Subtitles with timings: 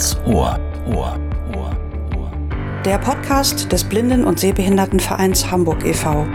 [0.00, 0.58] ganz Ohr.
[0.86, 1.18] Ohr.
[1.54, 1.76] Ohr.
[2.16, 2.32] Ohr.
[2.86, 6.26] Der Podcast des Blinden- und Sehbehindertenvereins Hamburg e.V.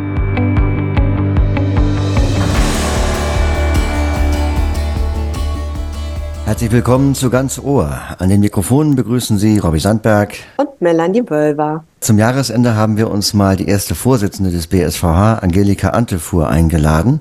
[6.46, 8.00] Herzlich willkommen zu Ganz Ohr.
[8.20, 11.84] An den Mikrofonen begrüßen Sie Robbie Sandberg und Melanie Wölver.
[12.02, 17.20] Zum Jahresende haben wir uns mal die erste Vorsitzende des BSVH, Angelika Antefuhr, eingeladen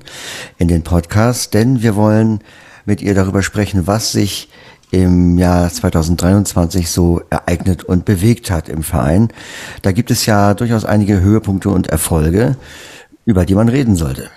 [0.59, 2.41] in den Podcast, denn wir wollen
[2.85, 4.47] mit ihr darüber sprechen, was sich
[4.95, 9.27] im Jahr 2023 so ereignet und bewegt hat im Verein.
[9.81, 12.55] Da gibt es ja durchaus einige Höhepunkte und Erfolge,
[13.25, 14.29] über die man reden sollte.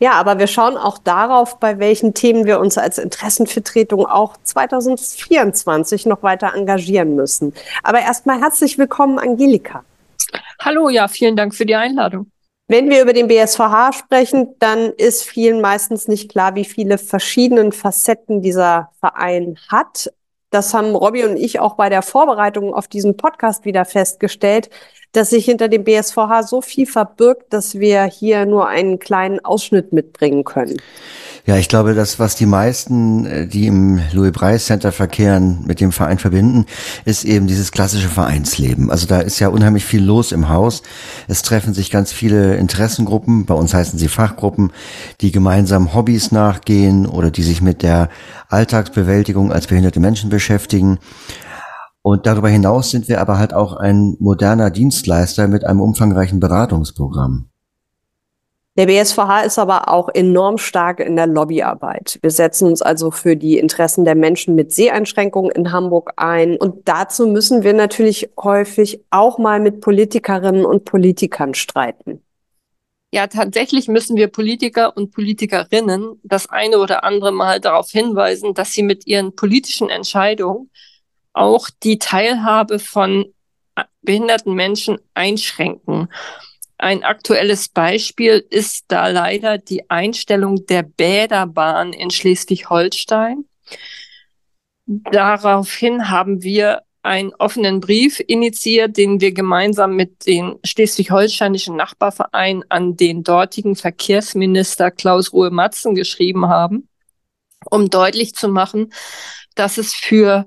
[0.00, 6.04] Ja, aber wir schauen auch darauf, bei welchen Themen wir uns als Interessenvertretung auch 2024
[6.04, 7.54] noch weiter engagieren müssen.
[7.82, 9.82] Aber erstmal herzlich willkommen, Angelika.
[10.60, 12.30] Hallo, ja, vielen Dank für die Einladung.
[12.66, 17.72] Wenn wir über den BSVH sprechen, dann ist vielen meistens nicht klar, wie viele verschiedene
[17.72, 20.10] Facetten dieser Verein hat.
[20.48, 24.70] Das haben Robby und ich auch bei der Vorbereitung auf diesen Podcast wieder festgestellt,
[25.12, 29.92] dass sich hinter dem BSVH so viel verbirgt, dass wir hier nur einen kleinen Ausschnitt
[29.92, 30.80] mitbringen können.
[31.46, 35.78] Ja, ich glaube, das, was die meisten, äh, die im Louis Breis Center verkehren, mit
[35.78, 36.64] dem Verein verbinden,
[37.04, 38.90] ist eben dieses klassische Vereinsleben.
[38.90, 40.82] Also da ist ja unheimlich viel los im Haus.
[41.28, 44.72] Es treffen sich ganz viele Interessengruppen, bei uns heißen sie Fachgruppen,
[45.20, 48.08] die gemeinsam Hobbys nachgehen oder die sich mit der
[48.48, 50.98] Alltagsbewältigung als behinderte Menschen beschäftigen.
[52.00, 57.50] Und darüber hinaus sind wir aber halt auch ein moderner Dienstleister mit einem umfangreichen Beratungsprogramm.
[58.76, 62.18] Der BSVH ist aber auch enorm stark in der Lobbyarbeit.
[62.22, 66.56] Wir setzen uns also für die Interessen der Menschen mit Seheinschränkungen in Hamburg ein.
[66.56, 72.20] Und dazu müssen wir natürlich häufig auch mal mit Politikerinnen und Politikern streiten.
[73.12, 78.72] Ja, tatsächlich müssen wir Politiker und Politikerinnen das eine oder andere Mal darauf hinweisen, dass
[78.72, 80.68] sie mit ihren politischen Entscheidungen
[81.32, 83.26] auch die Teilhabe von
[84.02, 86.08] behinderten Menschen einschränken.
[86.78, 93.44] Ein aktuelles Beispiel ist da leider die Einstellung der Bäderbahn in Schleswig-Holstein.
[94.86, 102.96] Daraufhin haben wir einen offenen Brief initiiert, den wir gemeinsam mit den schleswig-holsteinischen Nachbarvereinen an
[102.96, 106.88] den dortigen Verkehrsminister Klaus Ruhe Matzen geschrieben haben,
[107.70, 108.92] um deutlich zu machen,
[109.54, 110.46] dass es für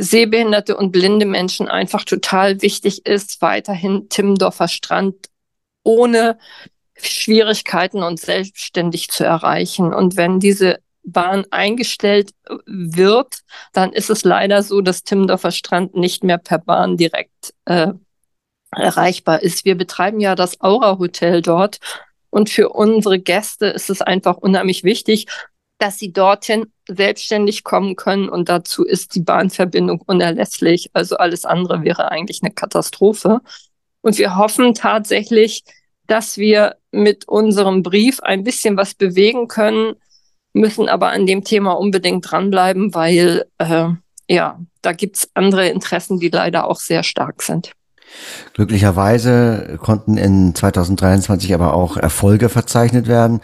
[0.00, 5.14] sehbehinderte und blinde Menschen einfach total wichtig ist, weiterhin Timmendorfer Strand
[5.82, 6.38] ohne
[6.96, 9.92] Schwierigkeiten und selbstständig zu erreichen.
[9.92, 12.30] Und wenn diese Bahn eingestellt
[12.64, 13.40] wird,
[13.74, 17.92] dann ist es leider so, dass Timmendorfer Strand nicht mehr per Bahn direkt äh,
[18.70, 19.66] erreichbar ist.
[19.66, 21.78] Wir betreiben ja das Aura Hotel dort
[22.30, 25.26] und für unsere Gäste ist es einfach unheimlich wichtig,
[25.80, 30.90] dass sie dorthin selbstständig kommen können und dazu ist die Bahnverbindung unerlässlich.
[30.92, 33.40] Also alles andere wäre eigentlich eine Katastrophe.
[34.02, 35.64] Und wir hoffen tatsächlich,
[36.06, 39.94] dass wir mit unserem Brief ein bisschen was bewegen können,
[40.52, 43.88] müssen aber an dem Thema unbedingt dranbleiben, weil äh,
[44.28, 47.72] ja, da gibt's andere Interessen, die leider auch sehr stark sind.
[48.54, 53.40] Glücklicherweise konnten in 2023 aber auch Erfolge verzeichnet werden.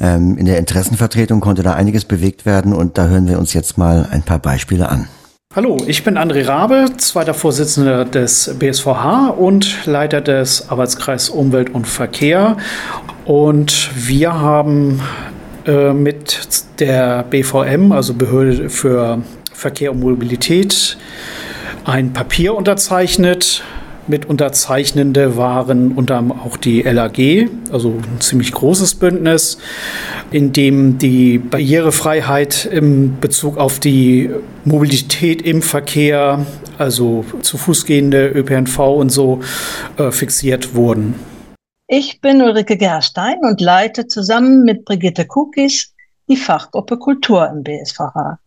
[0.00, 3.78] Ähm, in der Interessenvertretung konnte da einiges bewegt werden und da hören wir uns jetzt
[3.78, 5.08] mal ein paar Beispiele an.
[5.56, 11.86] Hallo, ich bin André Rabe, zweiter Vorsitzender des BSVH und Leiter des Arbeitskreis Umwelt und
[11.86, 12.56] Verkehr.
[13.24, 15.00] Und wir haben
[15.64, 16.40] äh, mit
[16.80, 20.96] der BVM, also Behörde für Verkehr und Mobilität,
[21.84, 23.62] ein Papier unterzeichnet,
[24.06, 29.58] mit Unterzeichnende waren unter anderem auch die LAG, also ein ziemlich großes Bündnis,
[30.30, 34.30] in dem die Barrierefreiheit im Bezug auf die
[34.64, 36.44] Mobilität im Verkehr,
[36.78, 39.40] also zu Fuß gehende ÖPNV und so,
[39.96, 41.14] äh, fixiert wurden.
[41.86, 45.92] Ich bin Ulrike Gerstein und leite zusammen mit Brigitte Kukis
[46.28, 48.38] die Fachgruppe Kultur im BSVH.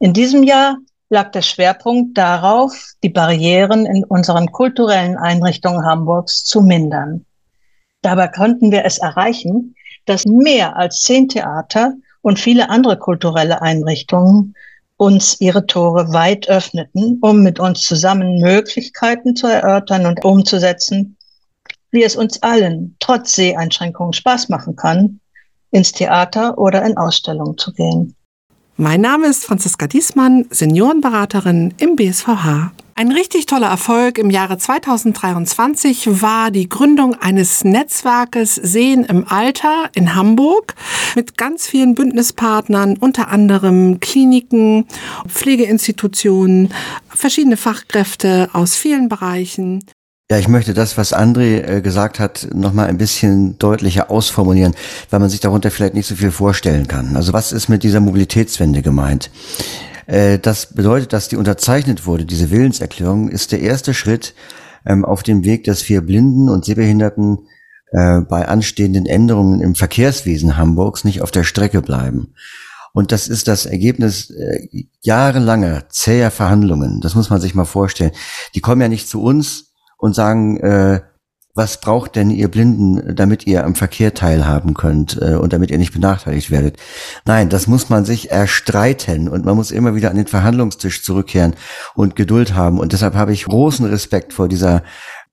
[0.00, 0.76] In diesem Jahr
[1.10, 7.26] lag der Schwerpunkt darauf, die Barrieren in unseren kulturellen Einrichtungen Hamburgs zu mindern.
[8.00, 9.74] Dabei konnten wir es erreichen,
[10.06, 14.54] dass mehr als zehn Theater und viele andere kulturelle Einrichtungen
[14.96, 21.16] uns ihre Tore weit öffneten, um mit uns zusammen Möglichkeiten zu erörtern und umzusetzen,
[21.90, 25.20] wie es uns allen trotz Seheinschränkungen Spaß machen kann,
[25.70, 28.14] ins Theater oder in Ausstellungen zu gehen.
[28.76, 32.72] Mein Name ist Franziska Diesmann, Seniorenberaterin im BSVH.
[32.94, 39.90] Ein richtig toller Erfolg im Jahre 2023 war die Gründung eines Netzwerkes Sehen im Alter
[39.94, 40.74] in Hamburg
[41.14, 44.86] mit ganz vielen Bündnispartnern, unter anderem Kliniken,
[45.28, 46.74] Pflegeinstitutionen,
[47.08, 49.84] verschiedene Fachkräfte aus vielen Bereichen.
[50.30, 54.76] Ja, ich möchte das, was André äh, gesagt hat, nochmal ein bisschen deutlicher ausformulieren,
[55.10, 57.16] weil man sich darunter vielleicht nicht so viel vorstellen kann.
[57.16, 59.32] Also was ist mit dieser Mobilitätswende gemeint?
[60.06, 64.36] Äh, das bedeutet, dass die unterzeichnet wurde, diese Willenserklärung, ist der erste Schritt
[64.86, 67.48] ähm, auf dem Weg, dass wir Blinden und Sehbehinderten
[67.90, 72.34] äh, bei anstehenden Änderungen im Verkehrswesen Hamburgs nicht auf der Strecke bleiben.
[72.92, 77.00] Und das ist das Ergebnis äh, jahrelanger zäher Verhandlungen.
[77.00, 78.12] Das muss man sich mal vorstellen.
[78.54, 79.69] Die kommen ja nicht zu uns
[80.00, 81.00] und sagen, äh,
[81.54, 85.78] was braucht denn ihr Blinden, damit ihr am Verkehr teilhaben könnt äh, und damit ihr
[85.78, 86.76] nicht benachteiligt werdet?
[87.26, 91.54] Nein, das muss man sich erstreiten und man muss immer wieder an den Verhandlungstisch zurückkehren
[91.94, 92.78] und Geduld haben.
[92.78, 94.82] Und deshalb habe ich großen Respekt vor dieser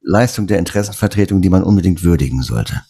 [0.02, 2.82] Leistung der Interessenvertretung, die man unbedingt würdigen sollte.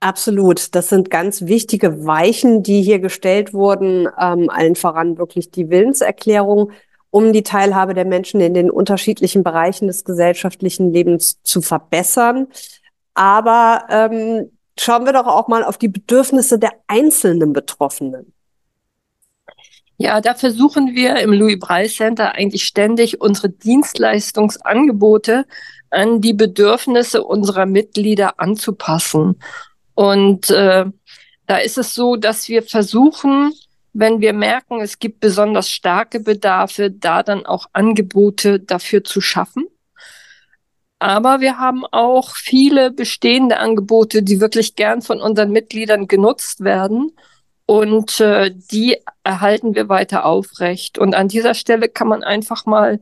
[0.00, 0.74] Absolut.
[0.74, 4.08] Das sind ganz wichtige Weichen, die hier gestellt wurden.
[4.20, 6.72] Ähm, allen voran wirklich die Willenserklärung
[7.14, 12.48] um die Teilhabe der Menschen in den unterschiedlichen Bereichen des gesellschaftlichen Lebens zu verbessern.
[13.14, 18.32] Aber ähm, schauen wir doch auch mal auf die Bedürfnisse der einzelnen Betroffenen.
[19.96, 25.46] Ja, da versuchen wir im Louis Braille Center eigentlich ständig unsere Dienstleistungsangebote
[25.90, 29.38] an die Bedürfnisse unserer Mitglieder anzupassen.
[29.94, 30.86] Und äh,
[31.46, 33.52] da ist es so, dass wir versuchen,
[33.94, 39.66] wenn wir merken, es gibt besonders starke Bedarfe, da dann auch Angebote dafür zu schaffen.
[40.98, 47.12] Aber wir haben auch viele bestehende Angebote, die wirklich gern von unseren Mitgliedern genutzt werden.
[47.66, 50.98] Und äh, die erhalten wir weiter aufrecht.
[50.98, 53.00] Und an dieser Stelle kann man einfach mal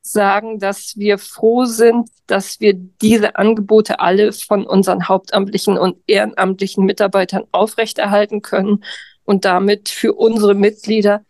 [0.00, 6.86] sagen, dass wir froh sind, dass wir diese Angebote alle von unseren hauptamtlichen und ehrenamtlichen
[6.86, 8.82] Mitarbeitern aufrechterhalten können
[9.24, 11.24] und damit für unsere Mitglieder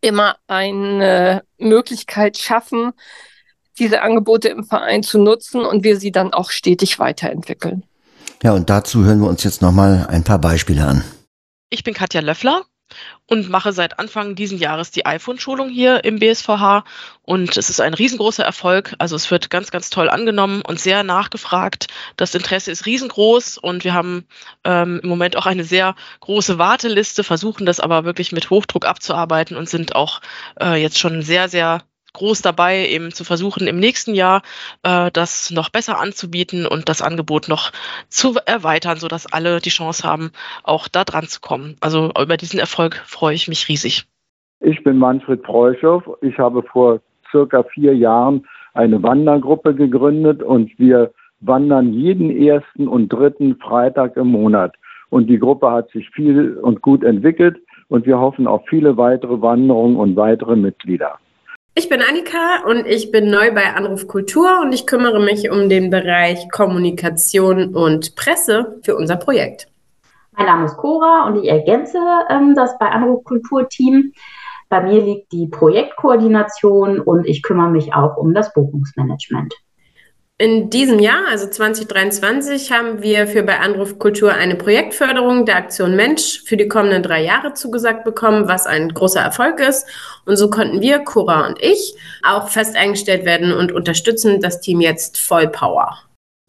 [0.00, 2.92] immer eine Möglichkeit schaffen,
[3.78, 7.84] diese Angebote im Verein zu nutzen und wir sie dann auch stetig weiterentwickeln.
[8.42, 11.04] Ja, und dazu hören wir uns jetzt nochmal ein paar Beispiele an.
[11.70, 12.64] Ich bin Katja Löffler
[13.26, 16.84] und mache seit Anfang diesen Jahres die iPhone-Schulung hier im BSVH.
[17.22, 18.94] Und es ist ein riesengroßer Erfolg.
[18.98, 21.88] Also es wird ganz, ganz toll angenommen und sehr nachgefragt.
[22.16, 24.26] Das Interesse ist riesengroß und wir haben
[24.64, 29.56] ähm, im Moment auch eine sehr große Warteliste, versuchen das aber wirklich mit Hochdruck abzuarbeiten
[29.56, 30.20] und sind auch
[30.60, 31.82] äh, jetzt schon sehr, sehr
[32.12, 34.42] groß dabei, eben zu versuchen, im nächsten Jahr
[34.82, 37.70] äh, das noch besser anzubieten und das Angebot noch
[38.08, 40.32] zu erweitern, sodass alle die Chance haben,
[40.62, 41.76] auch da dran zu kommen.
[41.80, 44.06] Also über diesen Erfolg freue ich mich riesig.
[44.60, 46.02] Ich bin Manfred Preuschow.
[46.22, 47.00] Ich habe vor
[47.30, 54.28] circa vier Jahren eine Wandergruppe gegründet und wir wandern jeden ersten und dritten Freitag im
[54.28, 54.74] Monat.
[55.10, 57.58] Und die Gruppe hat sich viel und gut entwickelt
[57.88, 61.18] und wir hoffen auf viele weitere Wanderungen und weitere Mitglieder.
[61.78, 65.68] Ich bin Annika und ich bin neu bei Anruf Kultur und ich kümmere mich um
[65.68, 69.68] den Bereich Kommunikation und Presse für unser Projekt.
[70.32, 74.12] Mein Name ist Cora und ich ergänze ähm, das bei Anruf Kultur Team.
[74.68, 79.54] Bei mir liegt die Projektkoordination und ich kümmere mich auch um das Buchungsmanagement.
[80.40, 85.96] In diesem Jahr, also 2023, haben wir für bei Anruf Kultur eine Projektförderung der Aktion
[85.96, 89.84] Mensch für die kommenden drei Jahre zugesagt bekommen, was ein großer Erfolg ist.
[90.26, 94.80] Und so konnten wir, Cora und ich, auch fest eingestellt werden und unterstützen das Team
[94.80, 95.98] jetzt voll Power.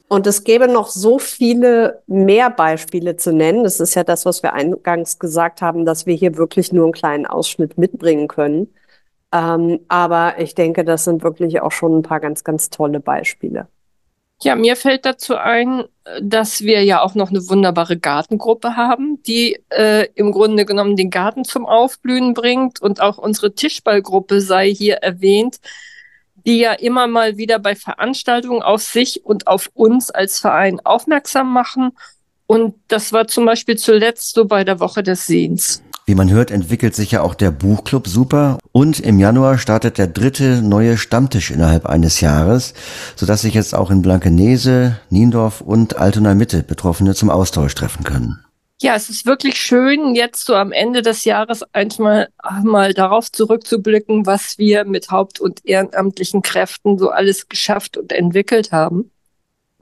[0.08, 3.64] Und es gäbe noch so viele mehr Beispiele zu nennen.
[3.64, 6.94] Das ist ja das, was wir eingangs gesagt haben, dass wir hier wirklich nur einen
[6.94, 8.72] kleinen Ausschnitt mitbringen können.
[9.34, 13.68] Ähm, aber ich denke, das sind wirklich auch schon ein paar ganz, ganz tolle Beispiele.
[14.42, 15.84] Ja, mir fällt dazu ein,
[16.22, 21.10] dass wir ja auch noch eine wunderbare Gartengruppe haben, die äh, im Grunde genommen den
[21.10, 25.60] Garten zum Aufblühen bringt und auch unsere Tischballgruppe sei hier erwähnt,
[26.46, 31.52] die ja immer mal wieder bei Veranstaltungen auf sich und auf uns als Verein aufmerksam
[31.52, 31.92] machen.
[32.48, 35.84] Und das war zum Beispiel zuletzt so bei der Woche des Sehens.
[36.10, 40.08] Wie man hört, entwickelt sich ja auch der Buchclub super und im Januar startet der
[40.08, 42.74] dritte neue Stammtisch innerhalb eines Jahres,
[43.16, 48.44] sodass sich jetzt auch in Blankenese, Niendorf und Altona Mitte Betroffene zum Austausch treffen können.
[48.82, 52.30] Ja, es ist wirklich schön, jetzt so am Ende des Jahres einmal
[52.64, 58.72] mal darauf zurückzublicken, was wir mit haupt- und ehrenamtlichen Kräften so alles geschafft und entwickelt
[58.72, 59.12] haben.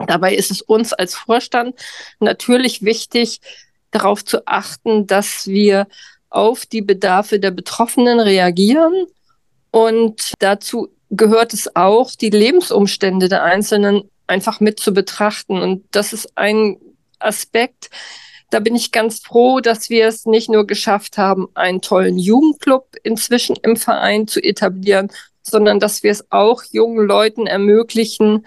[0.05, 1.79] Dabei ist es uns als Vorstand
[2.19, 3.39] natürlich wichtig,
[3.91, 5.87] darauf zu achten, dass wir
[6.29, 9.07] auf die Bedarfe der Betroffenen reagieren
[9.71, 15.61] und dazu gehört es auch, die Lebensumstände der Einzelnen einfach mit zu betrachten.
[15.61, 16.77] Und das ist ein
[17.19, 17.89] Aspekt,
[18.49, 22.95] da bin ich ganz froh, dass wir es nicht nur geschafft haben, einen tollen Jugendclub
[23.03, 28.45] inzwischen im Verein zu etablieren, sondern dass wir es auch jungen Leuten ermöglichen,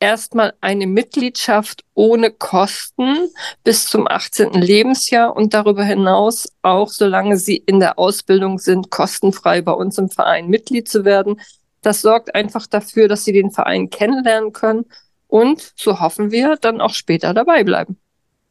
[0.00, 3.28] erstmal eine Mitgliedschaft ohne Kosten
[3.64, 4.52] bis zum 18.
[4.52, 10.08] Lebensjahr und darüber hinaus auch, solange sie in der Ausbildung sind, kostenfrei bei uns im
[10.08, 11.40] Verein Mitglied zu werden.
[11.82, 14.86] Das sorgt einfach dafür, dass sie den Verein kennenlernen können
[15.26, 17.98] und, so hoffen wir, dann auch später dabei bleiben.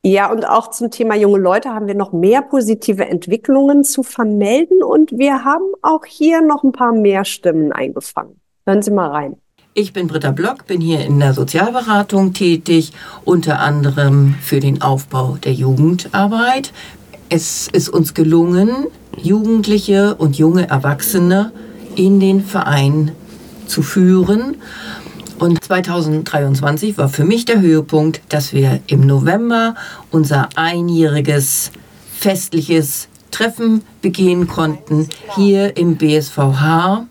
[0.04, 4.84] Ja, und auch zum Thema junge Leute haben wir noch mehr positive Entwicklungen zu vermelden
[4.84, 8.40] und wir haben auch hier noch ein paar mehr Stimmen eingefangen.
[8.66, 9.42] Hören Sie mal rein.
[9.80, 12.94] Ich bin Britta Block, bin hier in der Sozialberatung tätig,
[13.26, 16.74] unter anderem für den Aufbau der Jugendarbeit.
[17.30, 18.88] Es ist uns gelungen,
[19.22, 21.52] Jugendliche und junge Erwachsene
[21.96, 23.12] in den Verein
[23.68, 24.56] zu führen.
[25.38, 29.76] Und 2023 war für mich der Höhepunkt, dass wir im November
[30.10, 31.72] unser einjähriges
[32.18, 37.06] festliches Treffen begehen konnten hier im BSVH.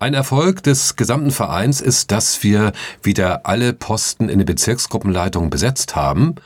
[0.00, 2.70] Ein Erfolg des gesamten Vereins ist, dass wir
[3.02, 6.36] wieder alle Posten in den Bezirksgruppenleitungen besetzt haben.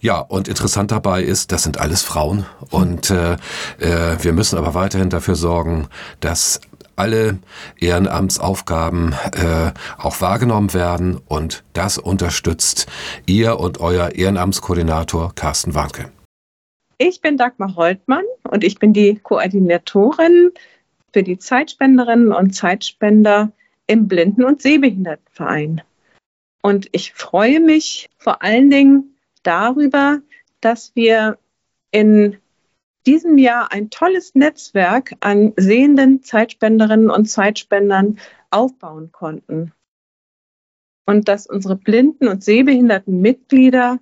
[0.00, 2.46] Ja, und interessant dabei ist, das sind alles Frauen.
[2.70, 3.32] Und äh,
[3.80, 5.88] äh, wir müssen aber weiterhin dafür sorgen,
[6.20, 6.60] dass
[6.94, 7.38] alle
[7.80, 11.20] Ehrenamtsaufgaben äh, auch wahrgenommen werden.
[11.26, 12.86] Und das unterstützt
[13.26, 16.12] ihr und euer Ehrenamtskoordinator Carsten Warnke.
[16.98, 20.52] Ich bin Dagmar Holtmann und ich bin die Koordinatorin
[21.14, 23.52] für die Zeitspenderinnen und Zeitspender
[23.86, 25.80] im Blinden- und Sehbehindertenverein.
[26.60, 30.20] Und ich freue mich vor allen Dingen darüber,
[30.60, 31.38] dass wir
[31.92, 32.38] in
[33.06, 38.18] diesem Jahr ein tolles Netzwerk an sehenden Zeitspenderinnen und Zeitspendern
[38.50, 39.72] aufbauen konnten.
[41.06, 44.00] Und dass unsere blinden und sehbehinderten Mitglieder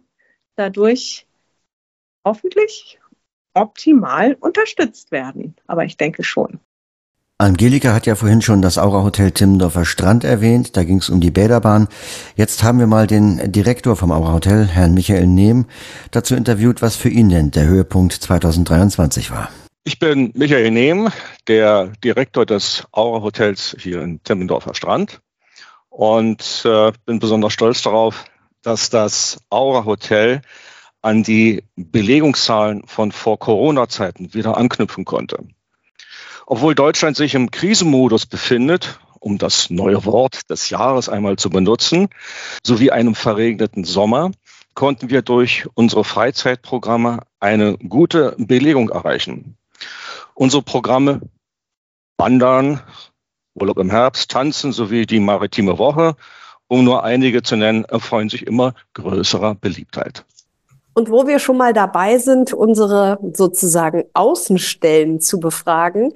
[0.57, 1.27] dadurch
[2.25, 2.99] hoffentlich
[3.53, 5.57] optimal unterstützt werden.
[5.67, 6.59] Aber ich denke schon.
[7.43, 10.77] Angelika hat ja vorhin schon das Aura Hotel Timmendorfer Strand erwähnt.
[10.77, 11.89] Da ging es um die Bäderbahn.
[12.37, 15.67] Jetzt haben wir mal den Direktor vom Aura Hotel, Herrn Michael Nehm,
[16.13, 19.51] dazu interviewt, was für ihn denn der Höhepunkt 2023 war.
[19.83, 21.09] Ich bin Michael Nehm,
[21.49, 25.21] der Direktor des Aura Hotels hier in Timmendorfer Strand
[25.89, 28.25] und äh, bin besonders stolz darauf,
[28.63, 30.43] dass das Aura Hotel
[31.01, 35.45] an die Belegungszahlen von vor Corona-Zeiten wieder anknüpfen konnte.
[36.47, 42.09] Obwohl Deutschland sich im Krisenmodus befindet, um das neue Wort des Jahres einmal zu benutzen,
[42.65, 44.33] sowie einem verregneten Sommer,
[44.75, 49.57] konnten wir durch unsere Freizeitprogramme eine gute Belegung erreichen.
[50.35, 51.21] Unsere Programme
[52.17, 52.81] Wandern,
[53.55, 56.17] Urlaub im Herbst, Tanzen sowie die Maritime Woche,
[56.69, 60.25] um nur einige zu nennen, erfreuen sich immer größerer Beliebtheit.
[60.95, 66.13] Und wo wir schon mal dabei sind, unsere sozusagen Außenstellen zu befragen,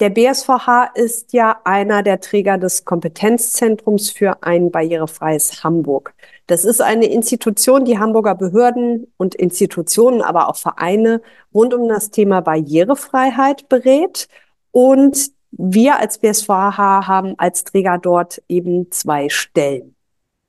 [0.00, 6.14] der BSVH ist ja einer der Träger des Kompetenzzentrums für ein barrierefreies Hamburg.
[6.48, 11.22] Das ist eine Institution, die Hamburger Behörden und Institutionen, aber auch Vereine
[11.54, 14.28] rund um das Thema Barrierefreiheit berät.
[14.72, 19.93] Und wir als BSVH haben als Träger dort eben zwei Stellen.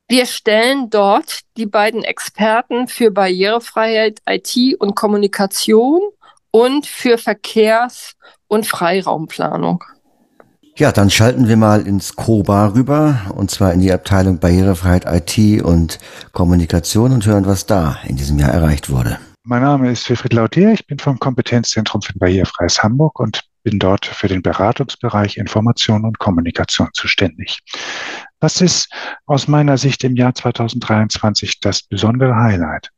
[0.08, 6.00] Wir stellen dort die beiden Experten für Barrierefreiheit, IT und Kommunikation
[6.52, 8.14] und für Verkehrs-
[8.48, 9.84] und Freiraumplanung.
[10.78, 15.64] Ja, dann schalten wir mal ins COBA rüber, und zwar in die Abteilung Barrierefreiheit, IT
[15.64, 15.98] und
[16.34, 19.18] Kommunikation und hören, was da in diesem Jahr erreicht wurde.
[19.44, 24.06] Mein Name ist Wilfried Lautier, ich bin vom Kompetenzzentrum für Barrierefreies Hamburg und bin dort
[24.06, 27.60] für den Beratungsbereich Information und Kommunikation zuständig.
[28.40, 28.90] Was ist
[29.26, 32.92] aus meiner Sicht im Jahr 2023 das besondere Highlight?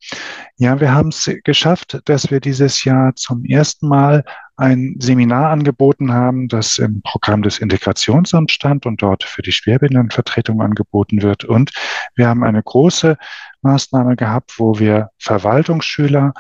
[0.58, 4.24] Ja, wir haben es geschafft, dass wir dieses Jahr zum ersten Mal
[4.56, 10.62] ein Seminar angeboten haben, das im Programm des Integrationsamts stand und dort für die Schwerbehindertenvertretung
[10.62, 11.46] angeboten wird.
[11.46, 11.72] Und
[12.16, 13.18] wir haben eine große
[13.62, 16.34] Maßnahme gehabt, wo wir Verwaltungsschüler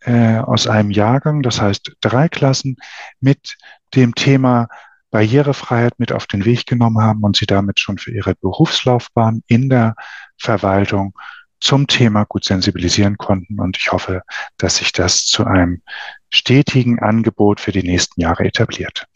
[0.00, 2.76] äh, aus einem Jahrgang, das heißt drei Klassen,
[3.18, 3.56] mit
[3.94, 4.68] dem Thema
[5.10, 9.68] Barrierefreiheit mit auf den Weg genommen haben und sie damit schon für ihre Berufslaufbahn in
[9.68, 9.94] der
[10.38, 11.14] Verwaltung
[11.60, 13.60] zum Thema gut sensibilisieren konnten.
[13.60, 14.22] Und ich hoffe,
[14.58, 15.82] dass sich das zu einem
[16.30, 19.06] stetigen Angebot für die nächsten Jahre etabliert.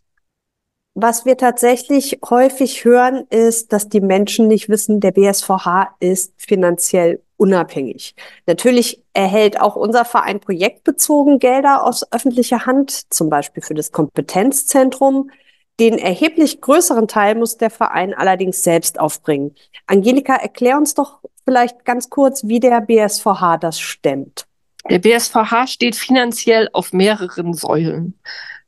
[0.94, 7.23] Was wir tatsächlich häufig hören, ist, dass die Menschen nicht wissen, der BSVH ist finanziell
[7.37, 8.16] unabhängig.
[8.47, 15.30] Natürlich erhält auch unser Verein projektbezogen Gelder aus öffentlicher Hand, zum Beispiel für das Kompetenzzentrum.
[15.80, 19.54] Den erheblich größeren Teil muss der Verein allerdings selbst aufbringen.
[19.87, 24.44] Angelika, erklär uns doch vielleicht ganz kurz, wie der BSVH das stemmt.
[24.90, 28.18] Der BSVH steht finanziell auf mehreren Säulen.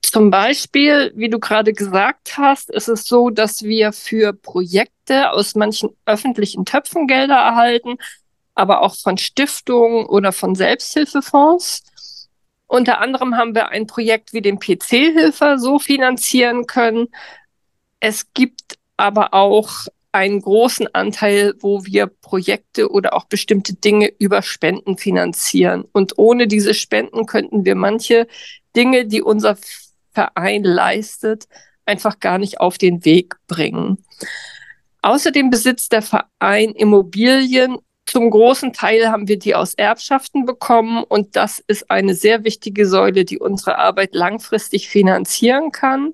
[0.00, 5.54] Zum Beispiel, wie du gerade gesagt hast, ist es so, dass wir für Projekte aus
[5.54, 7.96] manchen öffentlichen Töpfen Gelder erhalten,
[8.54, 11.82] aber auch von Stiftungen oder von Selbsthilfefonds.
[12.72, 17.08] Unter anderem haben wir ein Projekt wie den PC-Hilfer so finanzieren können.
[18.00, 24.40] Es gibt aber auch einen großen Anteil, wo wir Projekte oder auch bestimmte Dinge über
[24.40, 25.84] Spenden finanzieren.
[25.92, 28.26] Und ohne diese Spenden könnten wir manche
[28.74, 29.58] Dinge, die unser
[30.12, 31.48] Verein leistet,
[31.84, 33.98] einfach gar nicht auf den Weg bringen.
[35.02, 37.76] Außerdem besitzt der Verein Immobilien.
[38.12, 42.86] Zum großen Teil haben wir die aus Erbschaften bekommen und das ist eine sehr wichtige
[42.86, 46.12] Säule, die unsere Arbeit langfristig finanzieren kann.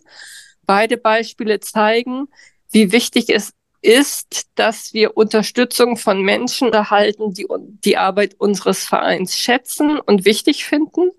[0.64, 2.28] Beide Beispiele zeigen,
[2.71, 3.52] wie wichtig es
[3.83, 7.49] ist, dass wir Unterstützung von Menschen erhalten, die
[7.85, 11.11] die Arbeit unseres Vereins schätzen und wichtig finden.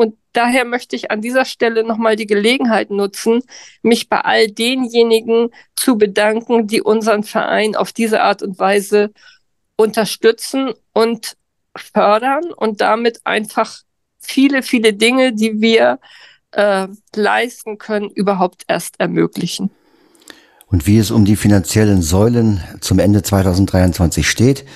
[0.00, 3.42] Und daher möchte ich an dieser Stelle nochmal die Gelegenheit nutzen,
[3.82, 9.10] mich bei all denjenigen zu bedanken, die unseren Verein auf diese Art und Weise
[9.78, 11.36] unterstützen und
[11.76, 13.78] fördern und damit einfach
[14.18, 16.00] viele, viele Dinge, die wir
[16.50, 19.70] äh, leisten können, überhaupt erst ermöglichen.
[20.66, 24.66] Und wie es um die finanziellen Säulen zum Ende 2023 steht,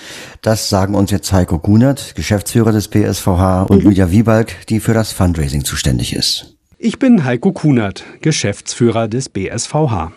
[0.40, 3.90] das sagen uns jetzt Heiko Kunert, Geschäftsführer des BSVH, und mhm.
[3.90, 6.56] Lydia Wiebalg, die für das Fundraising zuständig ist.
[6.78, 10.12] Ich bin Heiko Kunert, Geschäftsführer des BSVH.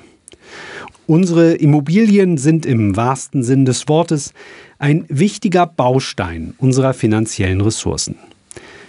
[1.07, 4.33] Unsere Immobilien sind im wahrsten Sinn des Wortes
[4.79, 8.15] ein wichtiger Baustein unserer finanziellen Ressourcen.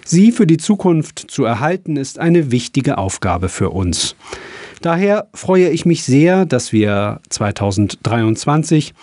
[0.04, 4.14] Sie für die Zukunft zu erhalten, ist eine wichtige Aufgabe für uns.
[4.82, 8.94] Daher freue ich mich sehr, dass wir 2023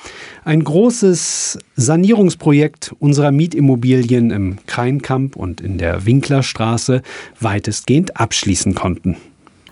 [0.45, 7.01] ein großes Sanierungsprojekt unserer Mietimmobilien im Kreinkamp und in der Winklerstraße
[7.39, 9.17] weitestgehend abschließen konnten.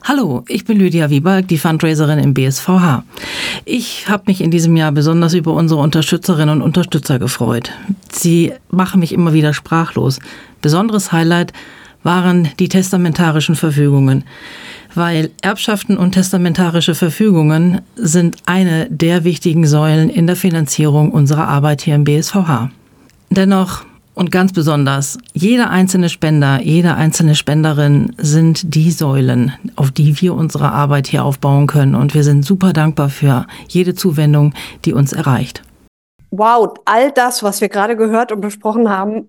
[0.04, 3.04] Hallo, ich bin Lydia Wieberg, die Fundraiserin im BSVH.
[3.66, 7.72] Ich habe mich in diesem Jahr besonders über unsere Unterstützerinnen und Unterstützer gefreut.
[8.12, 10.20] Sie machen mich immer wieder sprachlos.
[10.62, 11.54] Besonderes Highlight
[12.04, 14.24] waren die testamentarischen Verfügungen
[14.96, 21.82] weil Erbschaften und testamentarische Verfügungen sind eine der wichtigen Säulen in der Finanzierung unserer Arbeit
[21.82, 22.72] hier im BSVH.
[23.30, 30.20] Dennoch und ganz besonders, jeder einzelne Spender, jede einzelne Spenderin sind die Säulen, auf die
[30.22, 31.96] wir unsere Arbeit hier aufbauen können.
[31.96, 34.54] Und wir sind super dankbar für jede Zuwendung,
[34.86, 35.64] die uns erreicht.
[36.30, 39.28] Wow, all das, was wir gerade gehört und besprochen haben,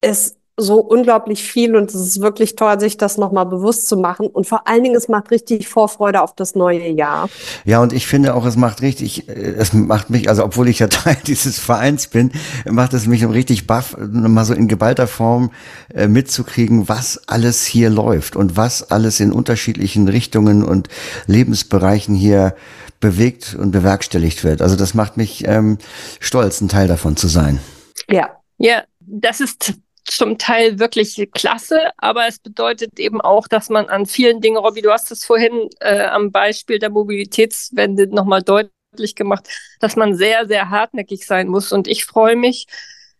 [0.00, 4.26] ist so unglaublich viel und es ist wirklich toll, sich das nochmal bewusst zu machen.
[4.26, 7.28] Und vor allen Dingen, es macht richtig Vorfreude auf das neue Jahr.
[7.64, 10.86] Ja, und ich finde auch, es macht richtig, es macht mich, also obwohl ich ja
[10.88, 12.32] Teil dieses Vereins bin,
[12.68, 15.50] macht es mich richtig baff, mal so in geballter Form
[15.94, 20.88] äh, mitzukriegen, was alles hier läuft und was alles in unterschiedlichen Richtungen und
[21.26, 22.54] Lebensbereichen hier
[23.00, 24.62] bewegt und bewerkstelligt wird.
[24.62, 25.78] Also das macht mich ähm,
[26.20, 27.60] stolz, ein Teil davon zu sein.
[28.08, 28.30] Ja.
[28.58, 29.74] Ja, das ist
[30.16, 34.82] zum Teil wirklich klasse, aber es bedeutet eben auch, dass man an vielen Dingen, Robby,
[34.82, 39.48] du hast es vorhin äh, am Beispiel der Mobilitätswende nochmal deutlich gemacht,
[39.80, 41.72] dass man sehr, sehr hartnäckig sein muss.
[41.72, 42.66] Und ich freue mich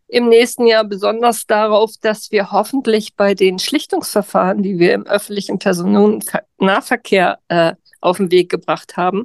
[0.09, 5.59] im nächsten Jahr besonders darauf, dass wir hoffentlich bei den Schlichtungsverfahren, die wir im öffentlichen
[5.59, 9.25] Personennahverkehr äh, auf den Weg gebracht haben,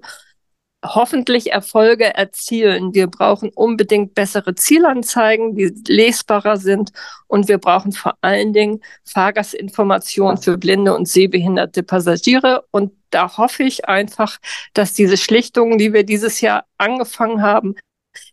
[0.95, 2.93] hoffentlich Erfolge erzielen.
[2.93, 6.91] Wir brauchen unbedingt bessere Zielanzeigen, die lesbarer sind.
[7.28, 12.65] Und wir brauchen vor allen Dingen Fahrgastinformationen für blinde und sehbehinderte Passagiere.
[12.71, 14.38] Und da hoffe ich einfach,
[14.73, 17.76] dass diese Schlichtungen, die wir dieses Jahr angefangen haben,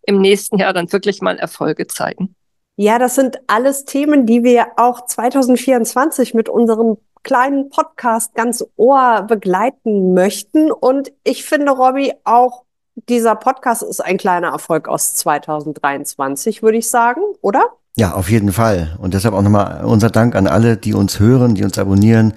[0.03, 2.35] im nächsten Jahr dann wirklich mal Erfolge zeigen.
[2.77, 9.23] Ja, das sind alles Themen, die wir auch 2024 mit unserem kleinen Podcast ganz Ohr
[9.29, 10.73] begleiten möchten.
[10.73, 12.65] Und ich finde, Robby, auch
[13.09, 17.65] dieser Podcast ist ein kleiner Erfolg aus 2023, würde ich sagen, oder?
[17.97, 18.97] Ja, auf jeden Fall.
[19.01, 22.35] Und deshalb auch nochmal unser Dank an alle, die uns hören, die uns abonnieren,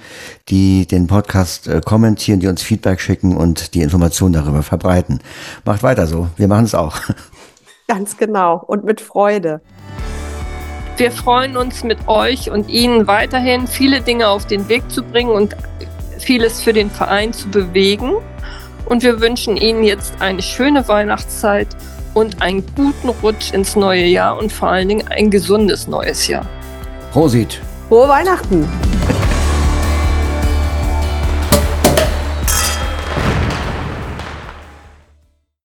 [0.50, 5.20] die den Podcast äh, kommentieren, die uns Feedback schicken und die Informationen darüber verbreiten.
[5.66, 6.28] Macht weiter so.
[6.38, 7.00] Wir machen es auch.
[7.88, 9.62] Ganz genau und mit Freude.
[10.98, 15.30] Wir freuen uns mit euch und Ihnen weiterhin viele Dinge auf den Weg zu bringen
[15.30, 15.56] und
[16.18, 18.14] vieles für den Verein zu bewegen.
[18.86, 21.68] Und wir wünschen Ihnen jetzt eine schöne Weihnachtszeit
[22.16, 26.48] und einen guten Rutsch ins neue Jahr und vor allen Dingen ein gesundes neues Jahr.
[27.12, 27.62] Prosit.
[27.90, 28.68] Frohe Weihnachten.